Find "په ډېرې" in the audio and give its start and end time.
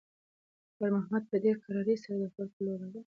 1.29-1.61